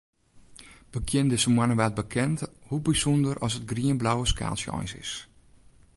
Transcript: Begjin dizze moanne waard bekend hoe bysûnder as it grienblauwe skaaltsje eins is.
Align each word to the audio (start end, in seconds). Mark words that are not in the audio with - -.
Begjin 0.93 1.27
dizze 1.31 1.49
moanne 1.55 1.75
waard 1.79 1.93
bekend 2.01 2.39
hoe 2.67 2.81
bysûnder 2.85 3.35
as 3.45 3.55
it 3.57 3.67
grienblauwe 3.71 4.25
skaaltsje 4.33 4.69
eins 4.77 4.93
is. 5.03 5.11